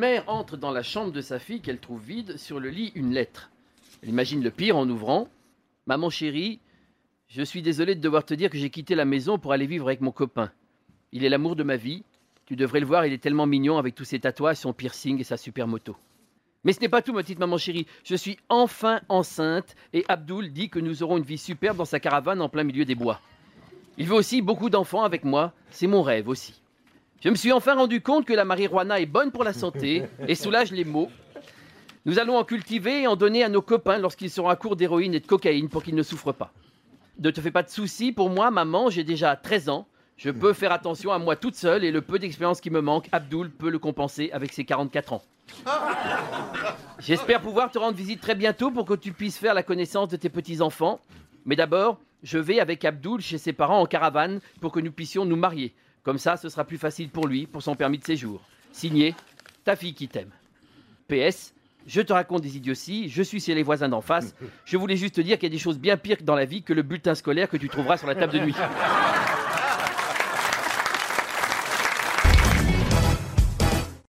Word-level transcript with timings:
mère 0.00 0.24
entre 0.28 0.56
dans 0.56 0.70
la 0.70 0.82
chambre 0.82 1.12
de 1.12 1.20
sa 1.20 1.38
fille 1.38 1.60
qu'elle 1.60 1.78
trouve 1.78 2.02
vide, 2.02 2.38
sur 2.38 2.58
le 2.58 2.70
lit 2.70 2.90
une 2.94 3.12
lettre. 3.12 3.50
Elle 4.02 4.08
imagine 4.08 4.42
le 4.42 4.50
pire 4.50 4.78
en 4.78 4.88
ouvrant. 4.88 5.28
Maman 5.86 6.08
chérie, 6.08 6.58
je 7.28 7.42
suis 7.42 7.60
désolé 7.60 7.94
de 7.94 8.00
devoir 8.00 8.24
te 8.24 8.32
dire 8.32 8.48
que 8.48 8.56
j'ai 8.56 8.70
quitté 8.70 8.94
la 8.94 9.04
maison 9.04 9.38
pour 9.38 9.52
aller 9.52 9.66
vivre 9.66 9.86
avec 9.86 10.00
mon 10.00 10.10
copain. 10.10 10.50
Il 11.12 11.22
est 11.22 11.28
l'amour 11.28 11.54
de 11.54 11.64
ma 11.64 11.76
vie. 11.76 12.02
Tu 12.46 12.56
devrais 12.56 12.80
le 12.80 12.86
voir, 12.86 13.04
il 13.04 13.12
est 13.12 13.22
tellement 13.22 13.46
mignon 13.46 13.76
avec 13.76 13.94
tous 13.94 14.04
ses 14.04 14.20
tatouages, 14.20 14.56
son 14.56 14.72
piercing 14.72 15.20
et 15.20 15.24
sa 15.24 15.36
super 15.36 15.68
moto. 15.68 15.94
Mais 16.64 16.72
ce 16.72 16.80
n'est 16.80 16.88
pas 16.88 17.02
tout, 17.02 17.12
ma 17.12 17.22
petite 17.22 17.38
maman 17.38 17.58
chérie. 17.58 17.86
Je 18.02 18.16
suis 18.16 18.38
enfin 18.48 19.02
enceinte 19.10 19.76
et 19.92 20.06
Abdoul 20.08 20.50
dit 20.50 20.70
que 20.70 20.78
nous 20.78 21.02
aurons 21.02 21.18
une 21.18 21.24
vie 21.24 21.38
superbe 21.38 21.76
dans 21.76 21.84
sa 21.84 22.00
caravane 22.00 22.40
en 22.40 22.48
plein 22.48 22.64
milieu 22.64 22.86
des 22.86 22.94
bois. 22.94 23.20
Il 23.98 24.06
veut 24.06 24.16
aussi 24.16 24.40
beaucoup 24.40 24.70
d'enfants 24.70 25.02
avec 25.02 25.24
moi. 25.24 25.52
C'est 25.70 25.86
mon 25.86 26.00
rêve 26.00 26.28
aussi. 26.28 26.59
Je 27.20 27.28
me 27.28 27.34
suis 27.34 27.52
enfin 27.52 27.74
rendu 27.74 28.00
compte 28.00 28.24
que 28.24 28.32
la 28.32 28.46
marijuana 28.46 28.98
est 28.98 29.04
bonne 29.04 29.30
pour 29.30 29.44
la 29.44 29.52
santé 29.52 30.04
et 30.26 30.34
soulage 30.34 30.72
les 30.72 30.86
maux. 30.86 31.10
Nous 32.06 32.18
allons 32.18 32.38
en 32.38 32.44
cultiver 32.44 33.02
et 33.02 33.06
en 33.06 33.14
donner 33.14 33.44
à 33.44 33.50
nos 33.50 33.60
copains 33.60 33.98
lorsqu'ils 33.98 34.30
seront 34.30 34.48
à 34.48 34.56
court 34.56 34.74
d'héroïne 34.74 35.12
et 35.12 35.20
de 35.20 35.26
cocaïne 35.26 35.68
pour 35.68 35.82
qu'ils 35.82 35.94
ne 35.94 36.02
souffrent 36.02 36.32
pas. 36.32 36.50
Ne 37.18 37.30
te 37.30 37.42
fais 37.42 37.50
pas 37.50 37.62
de 37.62 37.68
soucis, 37.68 38.12
pour 38.12 38.30
moi, 38.30 38.50
maman, 38.50 38.88
j'ai 38.88 39.04
déjà 39.04 39.36
13 39.36 39.68
ans. 39.68 39.86
Je 40.16 40.30
peux 40.30 40.54
faire 40.54 40.72
attention 40.72 41.12
à 41.12 41.18
moi 41.18 41.36
toute 41.36 41.56
seule 41.56 41.84
et 41.84 41.90
le 41.90 42.00
peu 42.00 42.18
d'expérience 42.18 42.62
qui 42.62 42.70
me 42.70 42.80
manque, 42.80 43.10
Abdoul 43.12 43.50
peut 43.50 43.68
le 43.68 43.78
compenser 43.78 44.30
avec 44.32 44.54
ses 44.54 44.64
44 44.64 45.12
ans. 45.12 45.22
J'espère 47.00 47.42
pouvoir 47.42 47.70
te 47.70 47.78
rendre 47.78 47.98
visite 47.98 48.22
très 48.22 48.34
bientôt 48.34 48.70
pour 48.70 48.86
que 48.86 48.94
tu 48.94 49.12
puisses 49.12 49.36
faire 49.36 49.52
la 49.52 49.62
connaissance 49.62 50.08
de 50.08 50.16
tes 50.16 50.30
petits-enfants. 50.30 51.00
Mais 51.44 51.56
d'abord, 51.56 51.98
je 52.22 52.38
vais 52.38 52.60
avec 52.60 52.82
Abdoul 52.86 53.20
chez 53.20 53.36
ses 53.36 53.52
parents 53.52 53.80
en 53.80 53.86
caravane 53.86 54.40
pour 54.62 54.72
que 54.72 54.80
nous 54.80 54.92
puissions 54.92 55.26
nous 55.26 55.36
marier. 55.36 55.74
Comme 56.02 56.18
ça, 56.18 56.36
ce 56.36 56.48
sera 56.48 56.64
plus 56.64 56.78
facile 56.78 57.10
pour 57.10 57.26
lui, 57.26 57.46
pour 57.46 57.62
son 57.62 57.74
permis 57.74 57.98
de 57.98 58.04
séjour. 58.04 58.40
Signé, 58.72 59.14
ta 59.64 59.76
fille 59.76 59.94
qui 59.94 60.08
t'aime. 60.08 60.30
PS, 61.08 61.52
je 61.86 62.00
te 62.00 62.12
raconte 62.12 62.42
des 62.42 62.56
idioties, 62.56 63.08
je 63.08 63.22
suis 63.22 63.40
chez 63.40 63.54
les 63.54 63.62
voisins 63.62 63.88
d'en 63.88 64.00
face. 64.00 64.34
Je 64.64 64.76
voulais 64.76 64.96
juste 64.96 65.16
te 65.16 65.20
dire 65.20 65.38
qu'il 65.38 65.48
y 65.48 65.52
a 65.52 65.54
des 65.54 65.58
choses 65.58 65.78
bien 65.78 65.96
pires 65.96 66.18
dans 66.22 66.34
la 66.34 66.44
vie 66.44 66.62
que 66.62 66.72
le 66.72 66.82
bulletin 66.82 67.14
scolaire 67.14 67.48
que 67.48 67.56
tu 67.56 67.68
trouveras 67.68 67.96
sur 67.96 68.06
la 68.06 68.14
table 68.14 68.32
de 68.32 68.38
nuit. 68.38 68.54